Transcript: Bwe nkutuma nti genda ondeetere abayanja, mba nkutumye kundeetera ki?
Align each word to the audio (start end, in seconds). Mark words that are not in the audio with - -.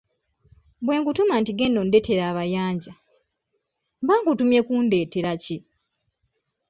Bwe 0.83 0.95
nkutuma 0.99 1.33
nti 1.41 1.51
genda 1.57 1.77
ondeetere 1.83 2.21
abayanja, 2.31 2.93
mba 4.01 4.13
nkutumye 4.19 4.59
kundeetera 4.67 5.31
ki? 5.43 5.57